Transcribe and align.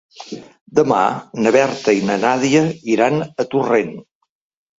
Demà 0.77 1.01
na 1.47 1.51
Berta 1.55 1.93
i 1.99 2.01
na 2.07 2.15
Nàdia 2.25 2.65
iran 2.95 3.21
a 3.45 3.47
Torrent. 3.53 3.95